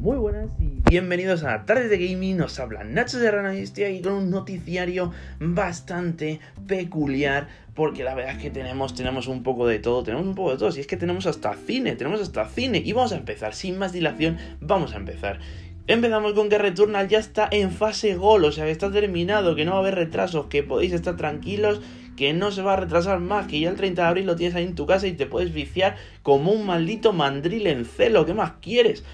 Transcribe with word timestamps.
Muy 0.00 0.16
buenas 0.16 0.48
y 0.58 0.80
bienvenidos 0.88 1.44
a 1.44 1.66
Tardes 1.66 1.90
de 1.90 1.98
Gaming, 1.98 2.38
nos 2.38 2.58
habla 2.58 2.84
Nacho 2.84 3.18
Serrano 3.18 3.52
y 3.52 3.58
estoy 3.58 3.84
aquí 3.84 4.00
con 4.00 4.14
un 4.14 4.30
noticiario 4.30 5.12
bastante 5.38 6.40
peculiar 6.66 7.48
porque 7.74 8.02
la 8.02 8.14
verdad 8.14 8.36
es 8.36 8.38
que 8.38 8.48
tenemos, 8.48 8.94
tenemos 8.94 9.26
un 9.26 9.42
poco 9.42 9.66
de 9.66 9.78
todo, 9.78 10.02
tenemos 10.02 10.26
un 10.26 10.34
poco 10.34 10.52
de 10.52 10.56
todo, 10.56 10.72
si 10.72 10.80
es 10.80 10.86
que 10.86 10.96
tenemos 10.96 11.26
hasta 11.26 11.52
cine, 11.52 11.96
tenemos 11.96 12.22
hasta 12.22 12.48
cine 12.48 12.80
y 12.82 12.94
vamos 12.94 13.12
a 13.12 13.16
empezar, 13.16 13.54
sin 13.54 13.76
más 13.76 13.92
dilación, 13.92 14.38
vamos 14.62 14.94
a 14.94 14.96
empezar. 14.96 15.38
Empezamos 15.86 16.32
con 16.32 16.48
que 16.48 16.56
Returnal 16.56 17.06
ya 17.08 17.18
está 17.18 17.46
en 17.50 17.70
fase 17.70 18.14
gol, 18.14 18.46
o 18.46 18.52
sea 18.52 18.64
que 18.64 18.70
está 18.70 18.90
terminado, 18.90 19.54
que 19.54 19.66
no 19.66 19.72
va 19.72 19.76
a 19.76 19.80
haber 19.80 19.96
retrasos, 19.96 20.46
que 20.46 20.62
podéis 20.62 20.94
estar 20.94 21.18
tranquilos, 21.18 21.82
que 22.16 22.32
no 22.32 22.52
se 22.52 22.62
va 22.62 22.72
a 22.72 22.76
retrasar 22.76 23.20
más, 23.20 23.48
que 23.48 23.60
ya 23.60 23.68
el 23.68 23.76
30 23.76 24.00
de 24.00 24.08
abril 24.08 24.26
lo 24.26 24.36
tienes 24.36 24.54
ahí 24.54 24.64
en 24.64 24.74
tu 24.74 24.86
casa 24.86 25.06
y 25.06 25.12
te 25.12 25.26
puedes 25.26 25.52
viciar 25.52 25.96
como 26.22 26.52
un 26.52 26.64
maldito 26.64 27.12
mandril 27.12 27.66
en 27.66 27.84
celo, 27.84 28.24
¿qué 28.24 28.32
más 28.32 28.52
quieres? 28.62 29.04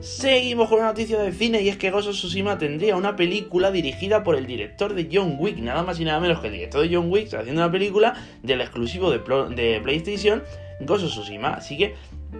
Seguimos 0.00 0.68
con 0.68 0.78
una 0.78 0.88
noticia 0.88 1.18
de 1.18 1.32
cine 1.32 1.62
y 1.62 1.68
es 1.68 1.76
que 1.76 1.90
Ghost 1.90 2.08
of 2.08 2.14
Tsushima 2.14 2.58
tendría 2.58 2.96
una 2.96 3.16
película 3.16 3.70
dirigida 3.70 4.22
por 4.22 4.36
el 4.36 4.46
director 4.46 4.94
de 4.94 5.08
John 5.10 5.36
Wick, 5.38 5.56
nada 5.58 5.82
más 5.82 5.98
y 5.98 6.04
nada 6.04 6.20
menos 6.20 6.40
que 6.40 6.48
el 6.48 6.52
director 6.52 6.82
de 6.82 6.94
John 6.94 7.10
Wick 7.10 7.32
haciendo 7.34 7.62
una 7.62 7.72
película 7.72 8.14
del 8.42 8.60
exclusivo 8.60 9.10
de, 9.10 9.18
de 9.54 9.80
PlayStation 9.80 10.42
Ghost 10.80 11.04
of 11.04 11.10
Tsushima, 11.10 11.54
así 11.54 11.78
que 11.78 11.94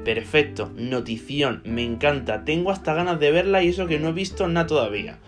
perfecto, 0.04 0.70
notición, 0.76 1.62
me 1.64 1.82
encanta, 1.82 2.44
tengo 2.44 2.70
hasta 2.70 2.94
ganas 2.94 3.18
de 3.18 3.30
verla 3.30 3.62
y 3.62 3.68
eso 3.68 3.86
que 3.86 3.98
no 3.98 4.10
he 4.10 4.12
visto 4.12 4.46
nada 4.48 4.66
todavía. 4.66 5.18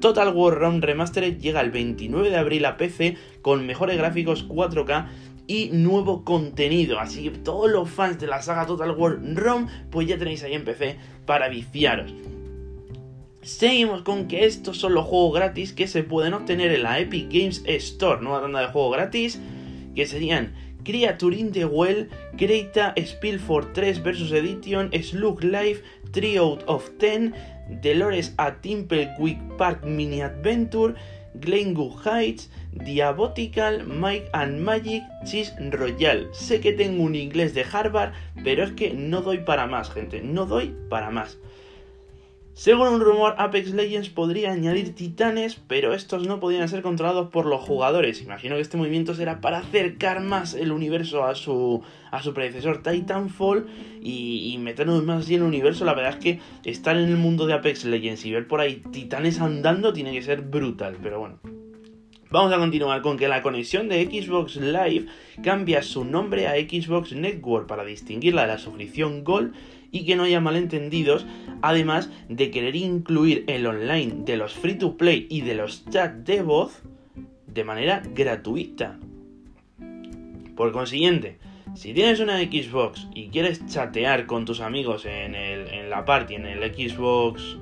Total 0.00 0.34
War 0.34 0.54
Rome 0.54 0.80
Remastered 0.80 1.38
llega 1.38 1.60
el 1.60 1.70
29 1.70 2.30
de 2.30 2.36
abril 2.36 2.66
a 2.66 2.76
PC 2.76 3.16
con 3.42 3.66
mejores 3.66 3.96
gráficos 3.96 4.46
4K 4.48 5.06
y 5.46 5.70
nuevo 5.72 6.24
contenido. 6.24 6.98
Así 6.98 7.24
que 7.24 7.38
todos 7.38 7.70
los 7.70 7.90
fans 7.90 8.18
de 8.18 8.26
la 8.26 8.42
saga 8.42 8.66
Total 8.66 8.90
War 8.92 9.18
Rome, 9.34 9.68
pues 9.90 10.06
ya 10.06 10.18
tenéis 10.18 10.42
ahí 10.42 10.54
en 10.54 10.64
PC 10.64 10.96
para 11.26 11.48
viciaros. 11.48 12.12
Seguimos 13.42 14.02
con 14.02 14.26
que 14.26 14.46
estos 14.46 14.78
son 14.78 14.94
los 14.94 15.04
juegos 15.04 15.34
gratis 15.34 15.74
que 15.74 15.86
se 15.86 16.02
pueden 16.02 16.32
obtener 16.32 16.72
en 16.72 16.82
la 16.82 16.98
Epic 16.98 17.28
Games 17.30 17.62
Store, 17.66 18.22
nueva 18.22 18.40
tanda 18.40 18.60
de 18.60 18.68
juegos 18.68 18.96
gratis, 18.96 19.38
que 19.94 20.06
serían 20.06 20.54
Creature 20.82 21.36
in 21.36 21.52
the 21.52 21.66
Well, 21.66 22.08
Creta, 22.38 22.94
for 23.46 23.72
3 23.72 24.02
vs 24.02 24.32
Edition, 24.32 24.90
Slug 25.02 25.44
Life, 25.44 25.82
3 26.12 26.38
out 26.38 26.62
of 26.66 26.88
10, 26.98 27.34
Dolores 27.82 28.34
a 28.38 28.60
Timplewick 28.60 29.38
Park 29.56 29.84
Mini 29.84 30.22
Adventure, 30.22 30.94
Glenwood 31.34 32.06
Heights, 32.06 32.50
Diabotical, 32.72 33.86
Mike 33.86 34.28
and 34.32 34.60
Magic, 34.60 35.02
Cheese 35.24 35.52
Royal. 35.70 36.28
Sé 36.32 36.60
que 36.60 36.72
tengo 36.72 37.02
un 37.02 37.14
inglés 37.14 37.54
de 37.54 37.64
Harvard, 37.70 38.12
pero 38.42 38.64
es 38.64 38.72
que 38.72 38.92
no 38.94 39.22
doy 39.22 39.38
para 39.38 39.66
más, 39.66 39.90
gente. 39.90 40.22
No 40.22 40.46
doy 40.46 40.74
para 40.88 41.10
más. 41.10 41.38
Según 42.54 42.86
un 42.86 43.00
rumor, 43.00 43.34
Apex 43.38 43.72
Legends 43.72 44.10
podría 44.10 44.52
añadir 44.52 44.94
titanes, 44.94 45.56
pero 45.56 45.92
estos 45.92 46.24
no 46.24 46.38
podrían 46.38 46.68
ser 46.68 46.82
controlados 46.82 47.30
por 47.30 47.46
los 47.46 47.60
jugadores. 47.60 48.22
Imagino 48.22 48.54
que 48.54 48.60
este 48.60 48.76
movimiento 48.76 49.12
será 49.12 49.40
para 49.40 49.58
acercar 49.58 50.20
más 50.20 50.54
el 50.54 50.70
universo 50.70 51.24
a 51.24 51.34
su, 51.34 51.82
a 52.12 52.22
su 52.22 52.32
predecesor 52.32 52.80
Titanfall 52.84 53.66
y, 54.00 54.52
y 54.54 54.58
meternos 54.58 55.02
más 55.02 55.28
en 55.30 55.34
el 55.34 55.42
universo. 55.42 55.84
La 55.84 55.94
verdad 55.94 56.12
es 56.12 56.22
que 56.22 56.40
estar 56.64 56.96
en 56.96 57.08
el 57.08 57.16
mundo 57.16 57.46
de 57.46 57.54
Apex 57.54 57.86
Legends 57.86 58.24
y 58.24 58.30
ver 58.30 58.46
por 58.46 58.60
ahí 58.60 58.76
titanes 58.92 59.40
andando 59.40 59.92
tiene 59.92 60.12
que 60.12 60.22
ser 60.22 60.42
brutal, 60.42 60.96
pero 61.02 61.18
bueno. 61.18 61.63
Vamos 62.34 62.52
a 62.52 62.58
continuar 62.58 63.00
con 63.00 63.16
que 63.16 63.28
la 63.28 63.42
conexión 63.42 63.88
de 63.88 64.06
Xbox 64.06 64.56
Live 64.56 65.06
cambia 65.44 65.84
su 65.84 66.04
nombre 66.04 66.48
a 66.48 66.54
Xbox 66.54 67.12
Network 67.12 67.68
para 67.68 67.84
distinguirla 67.84 68.42
de 68.42 68.48
la 68.48 68.58
suscripción 68.58 69.22
Gold 69.22 69.54
y 69.92 70.04
que 70.04 70.16
no 70.16 70.24
haya 70.24 70.40
malentendidos, 70.40 71.26
además 71.62 72.10
de 72.28 72.50
querer 72.50 72.74
incluir 72.74 73.44
el 73.46 73.64
online 73.68 74.24
de 74.24 74.36
los 74.36 74.52
free 74.52 74.74
to 74.74 74.96
play 74.96 75.28
y 75.30 75.42
de 75.42 75.54
los 75.54 75.88
chats 75.88 76.24
de 76.24 76.42
voz 76.42 76.82
de 77.46 77.62
manera 77.62 78.02
gratuita. 78.04 78.98
Por 80.56 80.72
consiguiente, 80.72 81.38
si 81.76 81.94
tienes 81.94 82.18
una 82.18 82.40
Xbox 82.40 83.06
y 83.14 83.28
quieres 83.28 83.64
chatear 83.66 84.26
con 84.26 84.44
tus 84.44 84.60
amigos 84.60 85.06
en, 85.06 85.36
en 85.36 85.88
la 85.88 86.04
party, 86.04 86.34
en 86.34 86.46
el 86.46 86.74
Xbox 86.74 87.58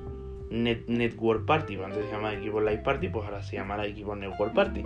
Network 0.53 1.45
Party, 1.45 1.75
antes 1.75 2.05
se 2.05 2.11
llamaba 2.11 2.35
Xbox 2.35 2.65
Live 2.65 2.83
Party, 2.83 3.09
pues 3.09 3.25
ahora 3.25 3.43
se 3.43 3.55
llamará 3.55 3.85
Xbox 3.85 4.17
Network 4.17 4.53
Party. 4.53 4.83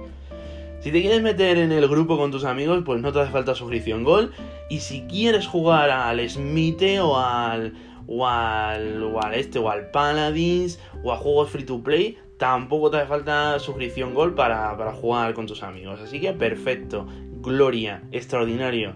Si 0.79 0.91
te 0.91 1.01
quieres 1.01 1.21
meter 1.21 1.57
en 1.57 1.71
el 1.71 1.87
grupo 1.87 2.17
con 2.17 2.31
tus 2.31 2.45
amigos, 2.45 2.83
pues 2.85 3.01
no 3.01 3.11
te 3.11 3.19
hace 3.19 3.31
falta 3.31 3.55
suscripción 3.55 4.03
Gold. 4.03 4.31
Y 4.69 4.79
si 4.79 5.01
quieres 5.01 5.47
jugar 5.47 5.89
al 5.89 6.27
Smite 6.29 6.99
o 7.01 7.17
al, 7.17 7.73
o 8.07 8.27
al, 8.27 9.03
o 9.03 9.21
al 9.21 9.33
este, 9.33 9.59
o 9.59 9.69
al 9.69 9.89
Paladins, 9.91 10.79
o 11.03 11.11
a 11.11 11.17
juegos 11.17 11.49
free 11.49 11.63
to 11.63 11.81
play, 11.81 12.17
tampoco 12.37 12.91
te 12.91 12.97
hace 12.97 13.07
falta 13.07 13.59
suscripción 13.59 14.13
Gold 14.13 14.35
para, 14.35 14.77
para 14.77 14.93
jugar 14.93 15.33
con 15.33 15.47
tus 15.47 15.63
amigos. 15.63 15.99
Así 15.99 16.21
que 16.21 16.31
perfecto, 16.33 17.07
gloria, 17.41 18.03
extraordinario. 18.11 18.93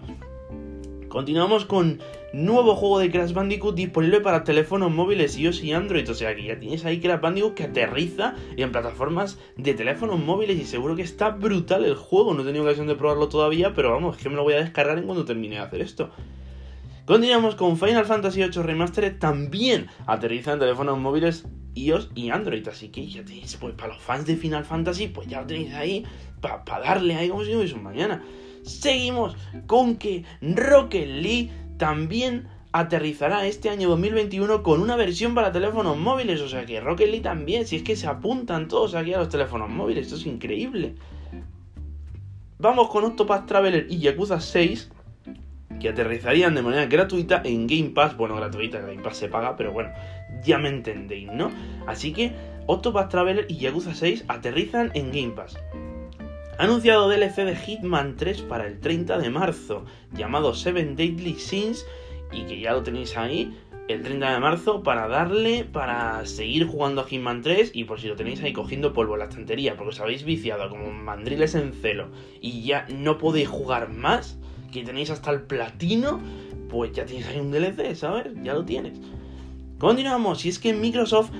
Continuamos 1.12 1.66
con 1.66 2.00
nuevo 2.32 2.74
juego 2.74 2.98
de 2.98 3.10
Crash 3.10 3.34
Bandicoot 3.34 3.74
disponible 3.74 4.22
para 4.22 4.44
teléfonos 4.44 4.90
móviles 4.90 5.36
iOS 5.36 5.62
y 5.62 5.74
Android. 5.74 6.08
O 6.08 6.14
sea 6.14 6.34
que 6.34 6.44
ya 6.44 6.58
tienes 6.58 6.86
ahí 6.86 7.00
Crash 7.00 7.20
Bandicoot 7.20 7.52
que 7.52 7.64
aterriza 7.64 8.34
en 8.56 8.72
plataformas 8.72 9.38
de 9.58 9.74
teléfonos 9.74 10.18
móviles 10.18 10.58
y 10.58 10.64
seguro 10.64 10.96
que 10.96 11.02
está 11.02 11.28
brutal 11.28 11.84
el 11.84 11.96
juego. 11.96 12.32
No 12.32 12.40
he 12.40 12.44
tenido 12.46 12.64
ocasión 12.64 12.86
de 12.86 12.94
probarlo 12.94 13.28
todavía, 13.28 13.74
pero 13.74 13.90
vamos, 13.90 14.16
es 14.16 14.22
que 14.22 14.30
me 14.30 14.36
lo 14.36 14.42
voy 14.42 14.54
a 14.54 14.62
descargar 14.62 14.96
en 14.96 15.04
cuando 15.04 15.26
termine 15.26 15.56
de 15.56 15.60
hacer 15.60 15.82
esto. 15.82 16.08
Continuamos 17.04 17.56
con 17.56 17.76
Final 17.76 18.06
Fantasy 18.06 18.42
VIII 18.42 18.62
Remastered, 18.62 19.18
también 19.18 19.88
aterriza 20.06 20.54
en 20.54 20.60
teléfonos 20.60 20.98
móviles 20.98 21.44
iOS 21.74 22.08
y 22.14 22.30
Android. 22.30 22.66
Así 22.68 22.88
que 22.88 23.06
ya 23.06 23.22
tenéis, 23.22 23.58
pues 23.60 23.74
para 23.74 23.92
los 23.92 24.02
fans 24.02 24.24
de 24.24 24.36
Final 24.36 24.64
Fantasy, 24.64 25.08
pues 25.08 25.28
ya 25.28 25.42
lo 25.42 25.46
tenéis 25.46 25.74
ahí 25.74 26.06
para 26.40 26.62
darle 26.80 27.16
ahí 27.16 27.28
como 27.28 27.44
si 27.44 27.52
no 27.52 27.58
hubiese 27.58 27.74
un 27.74 27.82
mañana. 27.82 28.24
Seguimos 28.62 29.36
con 29.66 29.96
que 29.96 30.24
Rocket 30.40 31.08
League 31.08 31.50
también 31.78 32.48
aterrizará 32.72 33.46
este 33.46 33.68
año 33.68 33.88
2021 33.90 34.62
con 34.62 34.80
una 34.80 34.96
versión 34.96 35.34
para 35.34 35.52
teléfonos 35.52 35.96
móviles. 35.98 36.40
O 36.40 36.48
sea 36.48 36.64
que 36.64 36.80
Rocket 36.80 37.08
League 37.08 37.22
también, 37.22 37.66
si 37.66 37.76
es 37.76 37.82
que 37.82 37.96
se 37.96 38.06
apuntan 38.06 38.68
todos 38.68 38.94
aquí 38.94 39.12
a 39.12 39.18
los 39.18 39.28
teléfonos 39.28 39.68
móviles, 39.68 40.06
esto 40.06 40.16
es 40.16 40.26
increíble. 40.26 40.94
Vamos 42.58 42.88
con 42.88 43.04
Octopath 43.04 43.46
Traveler 43.46 43.86
y 43.90 43.98
Yakuza 43.98 44.40
6, 44.40 44.90
que 45.80 45.88
aterrizarían 45.88 46.54
de 46.54 46.62
manera 46.62 46.86
gratuita 46.86 47.42
en 47.44 47.66
Game 47.66 47.90
Pass. 47.90 48.16
Bueno, 48.16 48.36
gratuita, 48.36 48.80
Game 48.80 49.02
Pass 49.02 49.16
se 49.16 49.28
paga, 49.28 49.56
pero 49.56 49.72
bueno, 49.72 49.90
ya 50.44 50.58
me 50.58 50.68
entendéis, 50.68 51.30
¿no? 51.32 51.50
Así 51.86 52.12
que 52.12 52.32
Octopath 52.66 53.10
Traveler 53.10 53.46
y 53.48 53.56
Yakuza 53.56 53.94
6 53.94 54.26
aterrizan 54.28 54.92
en 54.94 55.10
Game 55.10 55.32
Pass. 55.32 55.58
Anunciado 56.62 57.08
DLC 57.08 57.38
de 57.38 57.56
Hitman 57.56 58.14
3 58.14 58.42
para 58.42 58.68
el 58.68 58.78
30 58.78 59.18
de 59.18 59.30
marzo, 59.30 59.84
llamado 60.12 60.54
Seven 60.54 60.94
Deadly 60.94 61.34
Sins, 61.34 61.84
y 62.30 62.44
que 62.44 62.60
ya 62.60 62.70
lo 62.70 62.84
tenéis 62.84 63.16
ahí 63.16 63.52
el 63.88 64.02
30 64.02 64.34
de 64.34 64.38
marzo 64.38 64.84
para 64.84 65.08
darle, 65.08 65.64
para 65.64 66.24
seguir 66.24 66.68
jugando 66.68 67.00
a 67.00 67.04
Hitman 67.04 67.42
3 67.42 67.72
y 67.74 67.82
por 67.82 68.00
si 68.00 68.06
lo 68.06 68.14
tenéis 68.14 68.44
ahí 68.44 68.52
cogiendo 68.52 68.92
polvo 68.92 69.14
en 69.14 69.18
la 69.18 69.24
estantería, 69.24 69.74
porque 69.74 69.88
os 69.88 69.98
habéis 69.98 70.22
viciado 70.22 70.68
como 70.68 70.92
mandriles 70.92 71.56
en 71.56 71.72
celo 71.72 72.10
y 72.40 72.62
ya 72.62 72.86
no 72.94 73.18
podéis 73.18 73.48
jugar 73.48 73.88
más, 73.88 74.38
que 74.70 74.84
tenéis 74.84 75.10
hasta 75.10 75.32
el 75.32 75.42
platino, 75.42 76.20
pues 76.70 76.92
ya 76.92 77.04
tienes 77.04 77.26
ahí 77.26 77.40
un 77.40 77.50
DLC, 77.50 77.96
¿sabes? 77.96 78.26
Ya 78.44 78.54
lo 78.54 78.64
tienes. 78.64 79.00
Continuamos, 79.78 80.46
y 80.46 80.50
es 80.50 80.60
que 80.60 80.72
Microsoft 80.72 81.32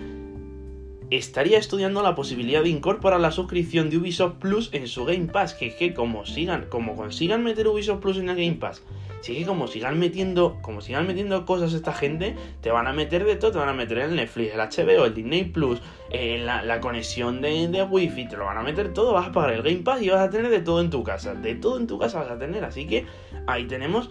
estaría 1.17 1.59
estudiando 1.59 2.03
la 2.03 2.15
posibilidad 2.15 2.63
de 2.63 2.69
incorporar 2.69 3.21
la 3.21 3.31
suscripción 3.31 3.91
de 3.91 3.99
Ubisoft 3.99 4.37
Plus 4.37 4.71
en 4.73 4.87
su 4.89 5.05
Game 5.05 5.27
Pass. 5.27 5.55
Que 5.55 5.95
como 5.95 6.27
sigan, 6.27 6.67
como 6.69 6.97
consigan 6.97 7.43
meter 7.45 7.69
Ubisoft 7.69 8.01
Plus 8.01 8.19
en 8.19 8.29
el 8.29 8.37
Game 8.37 8.57
Pass, 8.57 8.83
es 9.31 9.39
que 9.39 9.47
como 9.47 9.69
sigan 9.69 9.99
metiendo, 9.99 10.59
como 10.63 10.81
sigan 10.81 11.07
metiendo 11.07 11.47
cosas 11.47 11.73
esta 11.75 11.93
gente, 11.93 12.35
te 12.61 12.71
van 12.71 12.87
a 12.87 12.93
meter 12.93 13.25
de 13.25 13.37
todo, 13.37 13.53
te 13.53 13.59
van 13.59 13.69
a 13.69 13.73
meter 13.73 13.99
el 13.99 14.17
Netflix, 14.17 14.53
el 14.53 14.61
HBO, 14.61 15.05
el 15.05 15.15
Disney 15.15 15.45
Plus, 15.45 15.81
eh, 16.11 16.43
la, 16.45 16.81
conexión 16.81 17.41
de 17.41 17.87
Wi-Fi, 17.89 18.29
te 18.29 18.37
lo 18.37 18.47
van 18.47 18.59
a 18.59 18.63
meter 18.63 18.93
todo, 18.93 19.13
vas 19.13 19.29
a 19.29 19.33
pagar 19.33 19.53
el 19.53 19.63
Game 19.63 19.83
Pass 19.85 20.03
y 20.03 20.09
vas 20.09 20.21
a 20.21 20.31
tener 20.31 20.51
de 20.51 20.61
todo 20.61 20.81
en 20.81 20.91
tu 20.91 21.05
casa. 21.05 21.35
De 21.35 21.55
todo 21.55 21.79
en 21.79 21.87
tu 21.87 21.99
casa 21.99 22.21
vas 22.21 22.31
a 22.31 22.39
tener. 22.39 22.65
Así 22.65 22.87
que 22.87 23.07
ahí 23.47 23.67
tenemos 23.67 24.11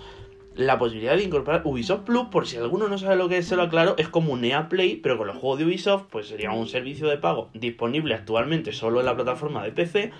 la 0.55 0.77
posibilidad 0.77 1.15
de 1.15 1.23
incorporar 1.23 1.61
Ubisoft 1.65 2.01
Plus, 2.01 2.25
por 2.25 2.47
si 2.47 2.57
alguno 2.57 2.87
no 2.87 2.97
sabe 2.97 3.15
lo 3.15 3.29
que 3.29 3.37
es, 3.37 3.47
se 3.47 3.55
lo 3.55 3.63
aclaro, 3.63 3.95
es 3.97 4.09
como 4.09 4.33
un 4.33 4.43
EA 4.43 4.67
Play, 4.69 4.97
pero 4.97 5.17
con 5.17 5.27
los 5.27 5.37
juegos 5.37 5.59
de 5.59 5.65
Ubisoft, 5.65 6.05
pues 6.09 6.27
sería 6.27 6.51
un 6.51 6.67
servicio 6.67 7.07
de 7.07 7.17
pago 7.17 7.49
disponible 7.53 8.13
actualmente 8.13 8.73
solo 8.73 8.99
en 8.99 9.05
la 9.05 9.15
plataforma 9.15 9.63
de 9.63 9.71
PC, 9.71 10.11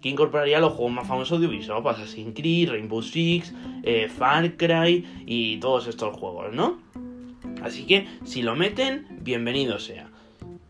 que 0.00 0.08
incorporaría 0.08 0.60
los 0.60 0.72
juegos 0.72 0.92
más 0.92 1.06
famosos 1.06 1.40
de 1.40 1.46
Ubisoft, 1.46 1.86
Assassin's 1.86 2.34
Creed, 2.34 2.70
Rainbow 2.70 3.02
Six, 3.02 3.54
eh, 3.82 4.08
Far 4.08 4.56
Cry 4.56 5.24
y 5.24 5.58
todos 5.58 5.86
estos 5.86 6.16
juegos, 6.16 6.52
¿no? 6.52 6.80
Así 7.62 7.86
que 7.86 8.06
si 8.24 8.42
lo 8.42 8.54
meten, 8.56 9.06
bienvenido 9.22 9.78
sea. 9.78 10.05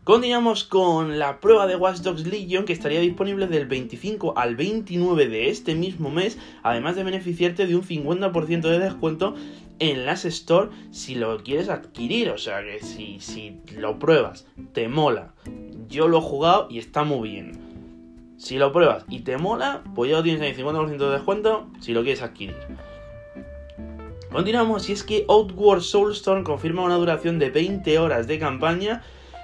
Continuamos 0.07 0.63
con 0.63 1.19
la 1.19 1.41
prueba 1.41 1.67
de 1.67 1.75
Watch 1.75 1.97
Dogs 1.97 2.25
Legion 2.25 2.63
que 2.63 2.71
estaría 2.71 3.01
disponible 3.01 3.45
del 3.45 3.65
25 3.65 4.37
al 4.37 4.55
29 4.55 5.27
de 5.27 5.49
este 5.49 5.75
mismo 5.75 6.09
mes, 6.09 6.37
además 6.63 6.95
de 6.95 7.03
beneficiarte 7.03 7.67
de 7.67 7.75
un 7.75 7.83
50% 7.83 8.61
de 8.61 8.79
descuento 8.79 9.35
en 9.79 10.05
las 10.05 10.23
Store 10.23 10.69
si 10.91 11.15
lo 11.15 11.43
quieres 11.43 11.67
adquirir. 11.67 12.29
O 12.29 12.37
sea 12.37 12.63
que 12.63 12.79
si, 12.79 13.19
si 13.19 13.59
lo 13.75 13.99
pruebas, 13.99 14.47
te 14.71 14.87
mola. 14.87 15.33
Yo 15.89 16.07
lo 16.07 16.19
he 16.19 16.21
jugado 16.21 16.67
y 16.69 16.79
está 16.79 17.03
muy 17.03 17.27
bien. 17.27 17.51
Si 18.37 18.57
lo 18.57 18.71
pruebas 18.71 19.03
y 19.09 19.19
te 19.23 19.37
mola, 19.37 19.83
pues 19.93 20.09
ya 20.09 20.15
lo 20.15 20.23
tienes 20.23 20.41
ahí 20.41 20.53
50% 20.53 20.95
de 20.95 21.09
descuento 21.09 21.67
si 21.81 21.91
lo 21.91 22.03
quieres 22.03 22.21
adquirir. 22.21 22.55
Continuamos, 24.31 24.87
y 24.87 24.93
es 24.93 25.03
que 25.03 25.25
Outward 25.27 25.81
Soulstorm 25.81 26.45
confirma 26.45 26.83
una 26.83 26.95
duración 26.95 27.39
de 27.39 27.49
20 27.49 27.99
horas 27.99 28.27
de 28.27 28.39
campaña 28.39 29.03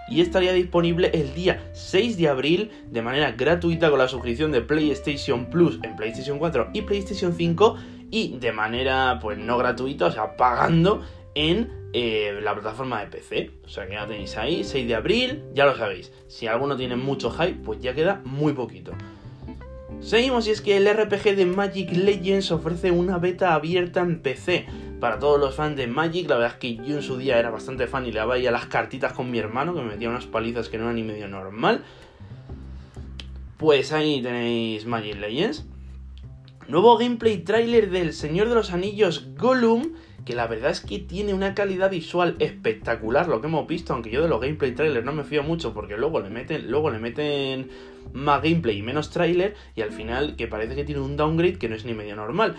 y 0.10 0.22
estaría 0.22 0.54
disponible 0.54 1.12
el 1.14 1.34
día 1.34 1.70
6 1.74 2.18
de 2.18 2.28
abril 2.28 2.72
de 2.90 3.02
manera 3.02 3.32
gratuita 3.32 3.90
con 3.90 4.00
la 4.00 4.08
suscripción 4.08 4.52
de 4.52 4.62
PlayStation 4.62 5.50
Plus 5.50 5.80
en 5.84 5.96
PlayStation 5.96 6.40
4 6.40 6.70
y 6.74 6.82
PlayStation 6.82 7.34
5 7.34 7.78
y 8.12 8.38
de 8.38 8.52
manera 8.52 9.20
pues 9.22 9.38
no 9.38 9.58
gratuita, 9.58 10.06
o 10.06 10.12
sea, 10.12 10.36
pagando 10.36 11.02
en 11.36 11.72
eh, 11.94 12.40
la 12.42 12.54
plataforma 12.54 13.00
de 13.00 13.08
PC. 13.08 13.52
O 13.66 13.70
sea 13.70 13.88
que 13.88 13.94
ya 13.94 14.08
tenéis 14.08 14.38
ahí, 14.38 14.64
6 14.64 14.88
de 14.88 14.96
abril, 14.96 15.44
ya 15.54 15.66
lo 15.66 15.76
sabéis. 15.76 16.12
Si 16.28 16.48
alguno 16.48 16.76
tiene 16.76 16.96
mucho 16.96 17.32
hype, 17.32 17.60
pues 17.64 17.80
ya 17.82 17.94
queda 17.94 18.22
muy 18.24 18.54
poquito. 18.54 18.92
Seguimos 20.00 20.48
y 20.48 20.52
es 20.52 20.62
que 20.62 20.78
el 20.78 20.92
RPG 20.92 21.36
de 21.36 21.46
Magic 21.46 21.92
Legends 21.92 22.52
ofrece 22.52 22.92
una 22.92 23.20
beta 23.20 23.54
abierta 23.54 24.02
en 24.02 24.22
PC. 24.22 24.66
Para 25.04 25.20
todos 25.20 25.38
los 25.38 25.54
fans 25.54 25.76
de 25.76 25.86
Magic, 25.86 26.30
la 26.30 26.38
verdad 26.38 26.54
es 26.54 26.60
que 26.60 26.76
yo 26.78 26.96
en 26.96 27.02
su 27.02 27.18
día 27.18 27.38
era 27.38 27.50
bastante 27.50 27.88
fan 27.88 28.06
y 28.06 28.14
le 28.14 28.20
daba 28.20 28.38
ya 28.38 28.52
las 28.52 28.68
cartitas 28.68 29.12
con 29.12 29.30
mi 29.30 29.38
hermano, 29.38 29.76
que 29.76 29.82
me 29.82 29.90
metía 29.90 30.08
unas 30.08 30.28
palizas 30.28 30.70
que 30.70 30.78
no 30.78 30.86
eran 30.86 30.96
ni 30.96 31.04
medio 31.04 31.28
normal. 31.28 31.84
Pues 33.58 33.92
ahí 33.92 34.22
tenéis 34.22 34.86
Magic 34.86 35.20
Legends. 35.20 35.66
Nuevo 36.70 36.98
gameplay 36.98 37.40
trailer 37.40 37.90
del 37.90 38.14
Señor 38.14 38.48
de 38.48 38.56
los 38.56 38.72
Anillos 38.72 39.28
Gollum, 39.36 39.92
que 40.24 40.36
la 40.36 40.48
verdad 40.48 40.72
es 40.72 40.80
que 40.80 41.00
tiene 41.00 41.34
una 41.34 41.54
calidad 41.54 41.92
visual 41.92 42.38
espectacular 42.40 43.28
lo 43.28 43.42
que 43.42 43.48
hemos 43.48 43.68
visto, 43.68 43.92
aunque 43.92 44.10
yo 44.10 44.22
de 44.22 44.30
los 44.30 44.40
gameplay 44.40 44.74
trailers 44.74 45.06
no 45.06 45.12
me 45.12 45.26
fío 45.26 45.44
mucho 45.44 45.74
porque 45.74 45.98
luego 45.98 46.22
le 46.22 46.30
meten, 46.30 46.72
luego 46.72 46.90
le 46.90 47.00
meten 47.00 47.70
más 48.14 48.42
gameplay 48.42 48.78
y 48.78 48.82
menos 48.82 49.10
trailer 49.10 49.56
y 49.76 49.82
al 49.82 49.92
final 49.92 50.38
que 50.38 50.48
parece 50.48 50.76
que 50.76 50.86
tiene 50.86 51.02
un 51.02 51.18
downgrade 51.18 51.58
que 51.58 51.68
no 51.68 51.76
es 51.76 51.84
ni 51.84 51.94
medio 51.94 52.16
normal. 52.16 52.56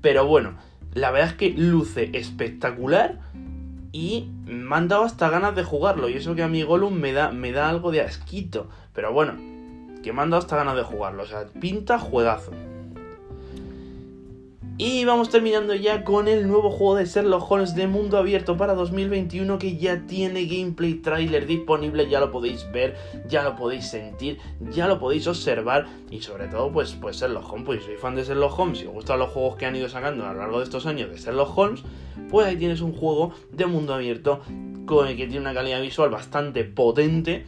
Pero 0.00 0.26
bueno, 0.26 0.56
la 0.94 1.10
verdad 1.10 1.30
es 1.30 1.36
que 1.36 1.50
luce 1.50 2.10
espectacular 2.12 3.18
y 3.92 4.28
me 4.46 4.76
han 4.76 4.88
dado 4.88 5.04
hasta 5.04 5.30
ganas 5.30 5.54
de 5.54 5.64
jugarlo 5.64 6.08
y 6.08 6.14
eso 6.14 6.34
que 6.34 6.42
a 6.42 6.48
mi 6.48 6.62
Gollum 6.62 6.94
me 6.94 7.12
da, 7.12 7.30
me 7.30 7.52
da 7.52 7.68
algo 7.68 7.92
de 7.92 8.00
asquito. 8.00 8.68
Pero 8.94 9.12
bueno, 9.12 9.34
que 10.02 10.12
me 10.12 10.22
han 10.22 10.30
dado 10.30 10.40
hasta 10.40 10.56
ganas 10.56 10.76
de 10.76 10.82
jugarlo, 10.82 11.22
o 11.22 11.26
sea, 11.26 11.46
pinta 11.60 11.98
juegazo. 11.98 12.52
Y 14.78 15.04
vamos 15.04 15.28
terminando 15.28 15.74
ya 15.74 16.02
con 16.02 16.28
el 16.28 16.48
nuevo 16.48 16.70
juego 16.70 16.96
de 16.96 17.04
Sherlock 17.04 17.48
Holmes 17.50 17.74
de 17.74 17.86
mundo 17.86 18.16
abierto 18.16 18.56
para 18.56 18.74
2021 18.74 19.58
que 19.58 19.76
ya 19.76 20.06
tiene 20.06 20.46
gameplay 20.46 20.94
trailer 20.94 21.46
disponible, 21.46 22.08
ya 22.08 22.20
lo 22.20 22.32
podéis 22.32 22.66
ver, 22.72 22.96
ya 23.28 23.42
lo 23.42 23.54
podéis 23.54 23.88
sentir, 23.88 24.38
ya 24.70 24.88
lo 24.88 24.98
podéis 24.98 25.26
observar. 25.26 25.86
Y 26.10 26.22
sobre 26.22 26.48
todo 26.48 26.72
pues, 26.72 26.96
pues 27.00 27.18
Sherlock 27.18 27.52
Holmes, 27.52 27.66
pues 27.66 27.80
si 27.80 27.86
soy 27.86 27.96
fan 27.96 28.14
de 28.14 28.24
Sherlock 28.24 28.58
Holmes 28.58 28.82
y 28.82 28.86
os 28.86 28.94
gustan 28.94 29.18
los 29.18 29.30
juegos 29.30 29.56
que 29.56 29.66
han 29.66 29.76
ido 29.76 29.88
sacando 29.88 30.24
a 30.24 30.32
lo 30.32 30.38
largo 30.40 30.58
de 30.58 30.64
estos 30.64 30.86
años 30.86 31.10
de 31.10 31.18
Sherlock 31.18 31.56
Holmes, 31.56 31.82
pues 32.30 32.46
ahí 32.46 32.56
tienes 32.56 32.80
un 32.80 32.94
juego 32.94 33.32
de 33.52 33.66
mundo 33.66 33.94
abierto 33.94 34.40
con 34.86 35.06
que 35.06 35.26
tiene 35.26 35.40
una 35.40 35.54
calidad 35.54 35.80
visual 35.80 36.10
bastante 36.10 36.64
potente 36.64 37.46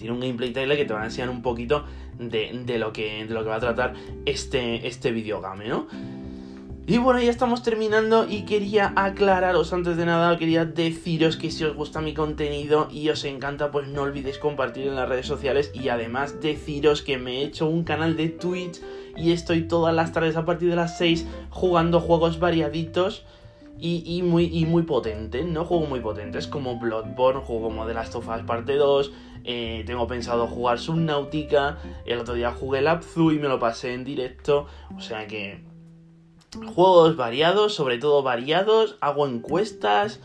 tiene 0.00 0.14
un 0.14 0.20
gameplay 0.20 0.52
trailer 0.52 0.76
que 0.76 0.84
te 0.84 0.92
va 0.92 1.02
a 1.02 1.04
enseñar 1.04 1.30
un 1.30 1.42
poquito 1.42 1.84
de, 2.18 2.78
lo, 2.78 2.92
que, 2.92 3.24
de 3.26 3.34
lo 3.34 3.42
que 3.42 3.48
va 3.48 3.56
a 3.56 3.60
tratar 3.60 3.94
este, 4.26 4.86
este 4.86 5.12
videogame, 5.12 5.68
¿no? 5.68 5.86
Y 6.86 6.98
bueno, 6.98 7.20
ya 7.22 7.30
estamos 7.30 7.62
terminando 7.62 8.26
y 8.28 8.42
quería 8.42 8.92
aclararos 8.96 9.72
antes 9.72 9.96
de 9.96 10.06
nada, 10.06 10.36
quería 10.38 10.64
deciros 10.64 11.36
que 11.36 11.52
si 11.52 11.62
os 11.62 11.76
gusta 11.76 12.00
mi 12.00 12.14
contenido 12.14 12.88
y 12.90 13.10
os 13.10 13.24
encanta, 13.24 13.70
pues 13.70 13.86
no 13.86 14.02
olvidéis 14.02 14.38
compartir 14.38 14.88
en 14.88 14.96
las 14.96 15.08
redes 15.08 15.26
sociales 15.26 15.70
y 15.72 15.88
además 15.88 16.40
deciros 16.40 17.02
que 17.02 17.16
me 17.16 17.38
he 17.38 17.44
hecho 17.44 17.68
un 17.68 17.84
canal 17.84 18.16
de 18.16 18.30
Twitch 18.30 18.80
y 19.16 19.30
estoy 19.30 19.68
todas 19.68 19.94
las 19.94 20.12
tardes 20.12 20.34
a 20.34 20.44
partir 20.44 20.68
de 20.70 20.76
las 20.76 20.98
6 20.98 21.28
jugando 21.50 22.00
juegos 22.00 22.40
variaditos 22.40 23.24
y, 23.78 24.22
muy, 24.22 24.50
y 24.52 24.66
muy 24.66 24.82
potentes, 24.82 25.46
¿no? 25.46 25.64
Juegos 25.64 25.88
muy 25.88 26.00
potentes 26.00 26.46
como 26.46 26.78
Bloodborne, 26.78 27.40
juego 27.40 27.68
como 27.68 27.86
The 27.86 27.94
Last 27.94 28.14
of 28.14 28.28
Us 28.28 28.42
Parte 28.42 28.74
2, 28.74 29.12
eh, 29.44 29.84
tengo 29.86 30.06
pensado 30.06 30.46
jugar 30.46 30.78
Subnautica, 30.78 31.78
el 32.04 32.18
otro 32.18 32.34
día 32.34 32.52
jugué 32.52 32.82
Lapzu 32.82 33.30
y 33.32 33.38
me 33.38 33.48
lo 33.48 33.58
pasé 33.58 33.94
en 33.94 34.04
directo, 34.04 34.66
o 34.96 35.00
sea 35.00 35.26
que 35.26 35.62
juegos 36.74 37.16
variados, 37.16 37.74
sobre 37.74 37.98
todo 37.98 38.22
variados, 38.22 38.96
hago 39.00 39.26
encuestas 39.26 40.20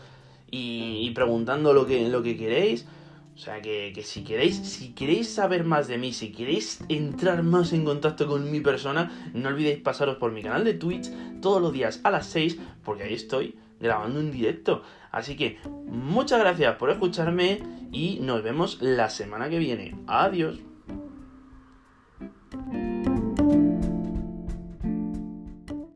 y, 0.50 1.10
preguntando 1.10 1.72
lo 1.72 1.86
que, 1.86 2.08
lo 2.08 2.22
que 2.22 2.36
queréis. 2.36 2.86
O 3.34 3.38
sea 3.38 3.60
que, 3.60 3.92
que, 3.94 4.02
si 4.02 4.24
queréis, 4.24 4.56
si 4.56 4.94
queréis 4.94 5.28
saber 5.28 5.62
más 5.64 5.88
de 5.88 5.98
mí, 5.98 6.14
si 6.14 6.32
queréis 6.32 6.80
entrar 6.88 7.42
más 7.42 7.74
en 7.74 7.84
contacto 7.84 8.26
con 8.26 8.50
mi 8.50 8.60
persona, 8.60 9.30
no 9.34 9.50
olvidéis 9.50 9.78
pasaros 9.80 10.16
por 10.16 10.32
mi 10.32 10.42
canal 10.42 10.64
de 10.64 10.72
Twitch 10.72 11.10
todos 11.42 11.60
los 11.60 11.72
días 11.72 12.00
a 12.02 12.10
las 12.10 12.26
6, 12.26 12.58
porque 12.82 13.02
ahí 13.02 13.12
estoy 13.12 13.54
grabando 13.78 14.20
en 14.20 14.32
directo. 14.32 14.82
Así 15.16 15.34
que 15.34 15.56
muchas 15.86 16.38
gracias 16.38 16.76
por 16.76 16.90
escucharme 16.90 17.62
y 17.90 18.18
nos 18.20 18.42
vemos 18.42 18.82
la 18.82 19.08
semana 19.08 19.48
que 19.48 19.58
viene. 19.58 19.94
Adiós. 20.06 20.60